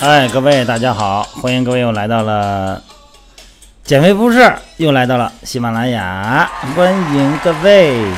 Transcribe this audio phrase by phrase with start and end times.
[0.00, 2.82] 哎，各位大家好，欢迎各位又来到了
[3.84, 8.10] 减肥不是，又来到了喜马拉雅，欢迎各位。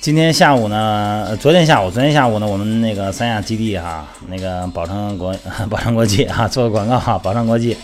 [0.00, 5.34] 今天下午呢，昨天下午，昨天下午呢，我们那个三亚基地哈，那个宝昌国
[5.68, 7.76] 宝昌国际哈，做个广告哈，宝昌国际，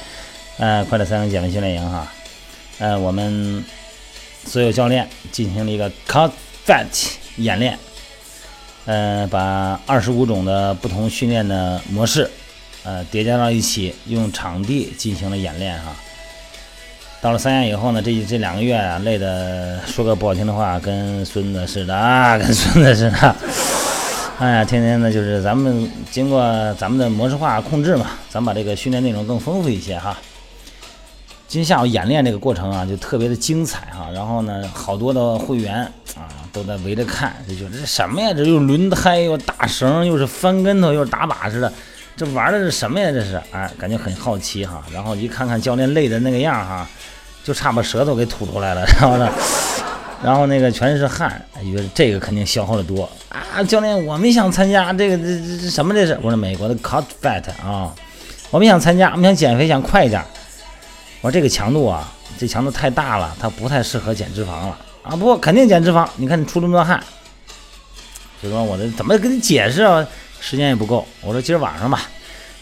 [0.59, 2.07] 呃，快乐三个减肥训练营哈，
[2.79, 3.65] 呃，我们
[4.45, 6.31] 所有教练进行了一个 cut
[6.65, 6.87] fat
[7.39, 7.77] 演练。
[8.89, 12.31] 呃，把二十五种的不同训练的模式，
[12.85, 15.95] 呃，叠加到一起，用场地进行了演练哈。
[17.21, 23.37] 到了三亚以后呢，这这两个月啊，累的说个不好听的话，跟孙子似的 啊，跟孙子似的。
[24.41, 26.41] 哎呀，天天的就是咱们经过
[26.79, 30.17] 咱们的模式化控制嘛，咱把这个训练内容更丰富一些哈。
[31.47, 34.09] 今天下午演练这个过程啊，就特别的精彩哈。
[34.15, 35.93] 然后呢，好多的会员
[36.59, 38.33] 都在围着看，这就这什么呀？
[38.35, 41.73] 这又轮胎又大绳，又是翻跟头，又是打把似的，
[42.17, 43.11] 这玩的是什么呀？
[43.13, 44.83] 这是哎，感觉很好奇哈。
[44.93, 46.89] 然后一看看教练累的那个样哈，
[47.45, 48.85] 就差把舌头给吐出来了。
[49.01, 49.33] 然后呢，
[50.23, 53.63] 然后那个全是汗，以为这个肯定消耗的多啊。
[53.63, 56.19] 教练，我们想参加这个这这这什么这是？
[56.23, 57.95] 我说美国的 cut fat 啊，
[58.51, 60.21] 我们想参加，我们想减肥，想快一点。
[61.21, 64.79] 我说这个强度啊，这强度太大了，它不太适合减脂肪了
[65.09, 65.17] 啊！
[65.17, 67.03] 不过肯定减脂肪，你看你出这么多汗，
[68.43, 70.07] 就说我这怎么跟你解释啊？
[70.39, 71.07] 时间也不够。
[71.23, 72.03] 我说今儿晚上吧，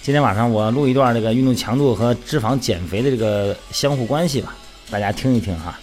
[0.00, 4.55] 今天晚上我录一段这个运动强度和脂肪减肥的这个相互关系吧，
[4.88, 5.77] 大家听一听哈。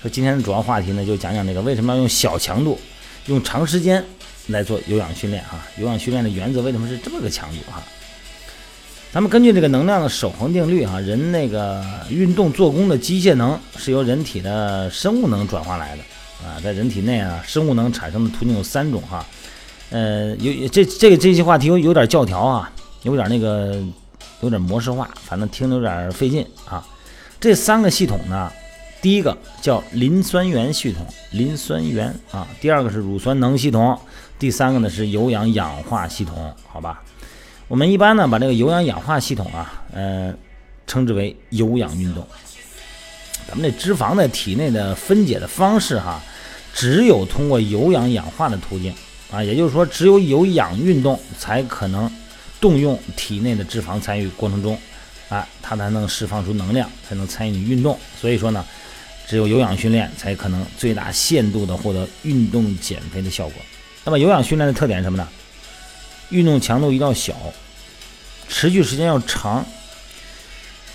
[0.00, 2.80] 说今天的主要话题呢，就讲讲这个为什么要用小强度、
[3.26, 4.02] 用长时间
[4.46, 5.60] 来做有氧训练哈？
[5.76, 7.82] 有氧训练的原则为什么是这么个强度哈？
[9.10, 16.02] 咱们根据这个能量的守恒定律哈，人那个运动做功的机械能是由人体的生物能转化来的
[16.46, 19.24] 啊，在人体内啊，生物能产生的途径有三种哈，
[19.88, 22.70] 呃，有这这个这些话题有有点教条啊，
[23.02, 23.82] 有点那个
[24.42, 26.86] 有点模式化，反正听着有点费劲啊。
[27.40, 28.52] 这三个系统呢，
[29.00, 33.98] 第一个叫磷酸原系统，磷酸原啊，第二个是乳酸能系统，
[34.38, 37.00] 第三个呢是有氧氧化系统，好吧？
[37.68, 40.34] 我们一般呢，把这个有氧氧化系统啊，呃，
[40.86, 42.26] 称之为有氧运动。
[43.46, 46.18] 咱们这脂肪在体内的分解的方式哈，
[46.72, 48.90] 只有通过有氧氧化的途径
[49.30, 52.10] 啊，也就是说，只有有氧运动才可能
[52.58, 54.78] 动用体内的脂肪参与过程中
[55.28, 57.98] 啊，它才能释放出能量，才能参与你运动。
[58.18, 58.64] 所以说呢，
[59.26, 63.62] 只有有氧训练才可能最大限度的获得运动减肥的效果。
[64.04, 65.28] 那么有氧训练的特点是什么呢？
[66.30, 67.34] 运动强度一定要小，
[68.48, 69.64] 持续时间要长。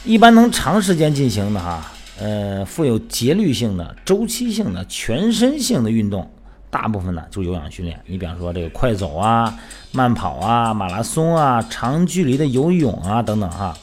[0.05, 6.29] 一般能长时间进行的哈，呃，富有节律性的、周期性的、全身性的运动，
[6.69, 7.99] 大部分呢就是有氧训练。
[8.05, 9.57] 你比方说这个快走啊、
[9.91, 13.77] 慢跑啊、马拉松啊、长距离的游泳啊等等哈。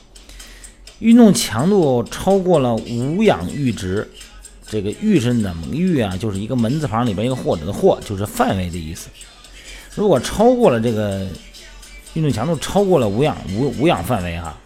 [0.99, 4.07] 运动强度超过了无氧阈值，
[4.69, 6.15] 这个阈是怎么阈啊？
[6.19, 9.09] 就是一个门字旁里边一个或者的或，就是范围的意思。
[9.95, 11.27] 如果超过了这个
[12.15, 14.57] 运动强度超过了无氧无无氧范围哈，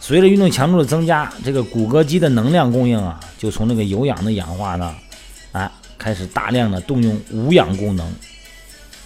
[0.00, 4.94] 随着运动强度的增加，这个骨骼肌的能量供应啊，就从那个有氧的氧化呢，
[5.52, 8.10] 啊，开始大量的动用无氧功能。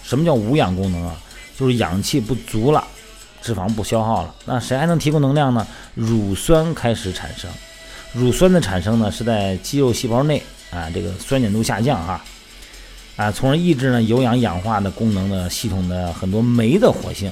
[0.03, 1.15] 什么叫无氧功能啊？
[1.57, 2.85] 就是氧气不足了，
[3.41, 5.67] 脂肪不消耗了，那谁还能提供能量呢？
[5.93, 7.49] 乳酸开始产生。
[8.13, 10.41] 乳酸的产生呢，是在肌肉细胞内
[10.71, 12.13] 啊，这个酸碱度下降哈。
[12.13, 12.25] 啊，
[13.17, 17.29] 啊从而抑制呢有氧氧化的功能的系统的很多酶的活性，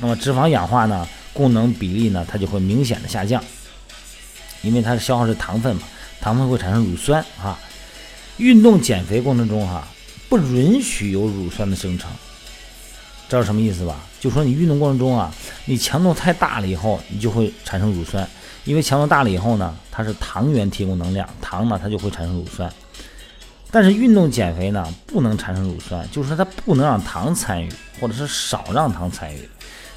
[0.00, 3.40] 那么脂肪氧化呢功能比例呢它就会明显的下降，
[4.62, 5.82] 因为它是消耗是糖分嘛，
[6.20, 7.56] 糖分会产生乳酸啊。
[8.38, 9.86] 运动减肥过程中哈
[10.28, 12.10] 不允许有乳酸的生成，
[13.28, 13.96] 知道什么意思吧？
[14.20, 15.30] 就说你运动过程中啊，
[15.66, 18.26] 你强度太大了以后，你就会产生乳酸，
[18.64, 22.72] 因为强度大了以后呢，它是糖原提供能量，糖呢它就会产生乳酸。
[23.70, 27.68] 但是运动减肥呢，不能产生乳酸，就是说它不能让糖参与，
[28.00, 29.48] 或者是少让糖参与。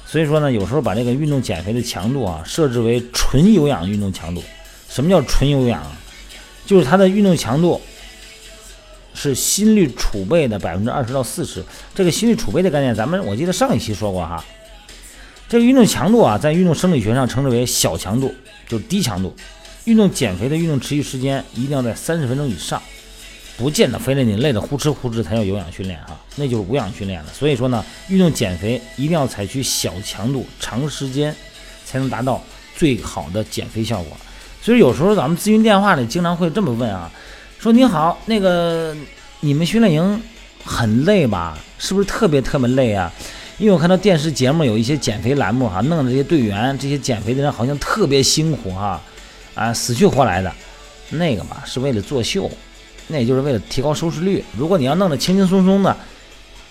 [0.06, 4.42] 所以说呢，有时候把这个运动减肥的强度啊设置为纯有氧运动强度。
[4.90, 5.82] 什么叫纯有氧？
[6.66, 7.80] 就是它的运动强度
[9.14, 11.64] 是心率储备的 百分之二十到四十。
[11.94, 14.44] 这个心率储备的概念，咱们我记得上一期说过哈。
[15.48, 18.34] 这个运动强度啊，在运动生理学上称之为小强度，
[18.68, 19.34] 就是低强度。
[19.86, 22.80] 运动减肥的运动持续时间一定要在三十分钟以上。
[23.56, 27.32] 不见得非得你累得呼哧呼哧才叫有氧训练哈，那就是无氧训练了。
[27.32, 31.34] 所以说呢，运动减肥一定要采取小强度、长时间，
[31.84, 32.42] 才能达到
[32.76, 34.16] 最好的减肥效果。
[34.62, 37.10] 所以有时候咱们咨询电话里经常会这么问啊，
[37.58, 38.96] 说您好，那个
[39.40, 40.22] 你们训练营
[40.64, 41.58] 很累吧？
[41.78, 43.12] 是不是特别特别累啊？
[43.58, 49.00] 因为我看到电视节目有一些减肥栏目哈，弄的这些队员、这些减肥的人好像特别辛苦哈，
[49.54, 50.52] 啊，死去活来的，
[51.10, 52.50] 那个嘛是为了作秀，
[53.12, 54.42] 那也就是为了提高收视率。
[54.56, 55.94] 如果你要弄得轻轻松松的，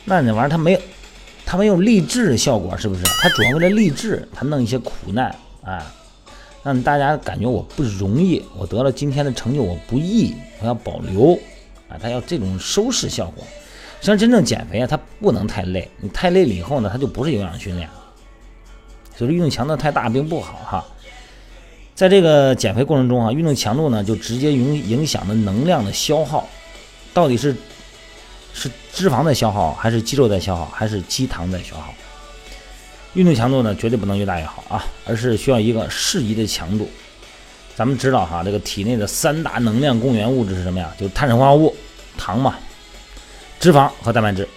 [0.05, 0.81] 那那玩意儿它没有，
[1.45, 3.03] 它没有励志效果，是不是？
[3.21, 5.33] 它主要为了励志，它弄一些苦难
[5.63, 5.85] 啊，
[6.63, 11.39] 让大家感觉我不容易，我得了今天的成就我不易，我要保留
[11.87, 13.45] 啊，它要这种收视效果。
[13.99, 15.87] 实际上，真正减肥啊，它不能太累。
[15.99, 17.87] 你太累了以后呢，它就不是有氧训练。
[19.15, 20.85] 所以说运动强度太大并不好哈。
[21.93, 26.47] 在这个减肥过程中啊，运动强度呢就直接影影响了能量的消耗，
[27.13, 27.55] 到底是
[28.53, 31.93] 是脂肪在消耗，还是肌肉在消耗，还是肌糖在消耗？
[33.13, 36.89] 运动强度呢绝对不能越大越好啊，而是需要一个适宜的强度。
[37.75, 40.91] 咱们知道哈，这个体内的三大能量供源物质是什么呀？
[40.97, 41.75] 就是碳水化合物、
[42.17, 42.55] 糖嘛。
[43.59, 44.47] 脂肪和蛋白质，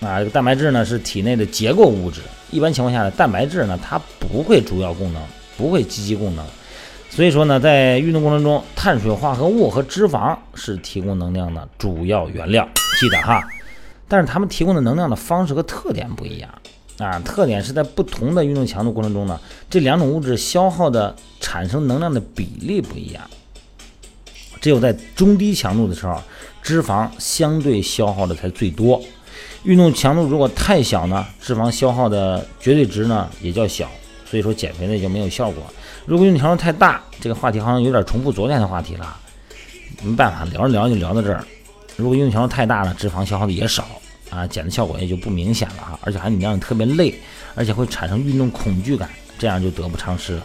[0.00, 2.20] 啊，这个蛋白质呢是体内的结构物质。
[2.50, 5.22] 一般情况下呢，蛋白质呢它不会主要功能，
[5.56, 6.44] 不会积极功能。
[7.10, 12.68] 所以说呢，在运动过程中，碳水化合物和脂肪是提供能量的主要原料，
[13.00, 13.42] 记得哈。
[14.06, 16.50] 但是它们提供的能量的方式和特点不一样
[16.98, 19.38] 啊，特点是在不同的运动强度过程中呢，
[19.68, 23.22] 这两种物质消耗的产生能量的比例不一样。
[24.60, 26.20] 只有在中低强度的时候。
[26.60, 29.00] 脂肪相对消耗的才最多，
[29.62, 33.88] 运动强度如果太小呢，脂肪消耗的绝对值呢也较小，
[34.28, 35.62] 所以说减肥呢就没有效果。
[36.08, 39.14] 如果运动强度太大，这个话题好像有点重复昨天的话题了，
[40.02, 41.44] 没办法，聊着聊就聊到这儿。
[41.96, 43.86] 如果运动强度太大了，脂肪消耗的也少
[44.30, 47.14] 啊，减的效果也就不明显了啊，而且还你让你特别累，
[47.54, 50.42] 而且会产生运动恐惧感，这样就得不偿失了。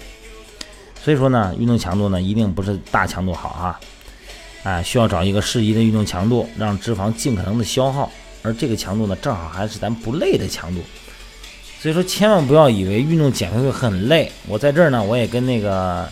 [1.01, 3.79] 所以说呢，运动强度呢一定不是大强度好啊。
[4.63, 8.11] 哎，需要找一个适宜的运动强度，让脂肪尽可能的消耗，
[8.41, 10.81] 而这个强度呢，正好还是咱不累的强度。
[11.83, 14.31] 所以说，千万不要以为运动减肥会很累。
[14.47, 16.09] 我在这儿呢，我也跟那个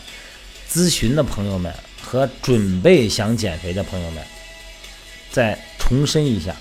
[0.70, 1.74] 咨询的朋友们
[2.04, 4.22] 和准备想减肥的朋友们
[5.32, 6.54] 再重申一下：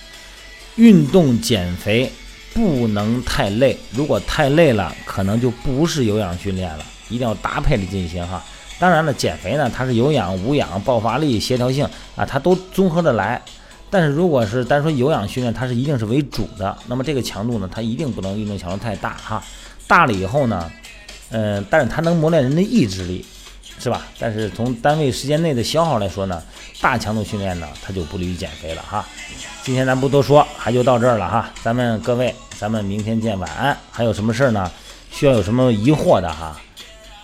[0.76, 2.08] 运动减肥
[2.54, 8.40] 不能太累，如果太累了，可能就不是有氧训练了，一定要搭配的进行哈。
[8.78, 11.84] 当然了，减肥呢，它是有氧、无氧、爆发力、协调性
[12.14, 13.42] 啊，它都综合的来。
[13.90, 16.76] 但是如果是单说有氧训练，它是一定是为主的。
[16.86, 19.42] 那么这个强度呢，它一定不能运动强度太大哈。
[19.88, 20.70] 大了以后呢，
[21.30, 23.24] 嗯，但是它能磨练人的意志力，
[23.78, 24.06] 是吧？
[24.18, 26.40] 但是从单位时间内的消耗来说呢，
[26.80, 29.04] 大强度训练呢，它就不利于减肥了哈。
[29.62, 31.50] 今天咱不多说，还就到这儿了哈。
[31.62, 33.76] 咱们各位，咱们明天见，晚安。
[33.90, 34.70] 还有什么事儿呢？
[35.10, 36.56] 需要有什么疑惑的哈，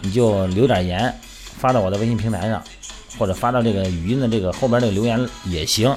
[0.01, 1.15] 你就留点言。
[1.59, 2.61] 发到我的微信平台上，
[3.17, 5.95] 或者发到这个语音的这个后边这个留言也行。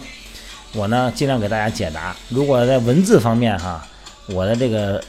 [0.73, 2.15] 我呢尽量给大家解答。
[2.29, 3.85] 如果在文字方面哈，
[4.27, 5.03] 我的这个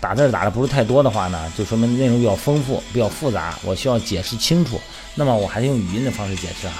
[0.00, 4.80] 打字打的不是太多的话呢，就说明内容比较丰富、比较复杂，我需要解释清楚。
[5.14, 6.74] 那么我还是用语音的方式解释啊。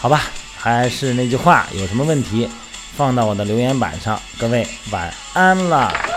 [0.00, 0.22] 好吧，
[0.56, 2.48] 还是那句话，有什么问题
[2.96, 4.20] 放到我的留言板上。
[4.38, 6.15] 各位晚安了。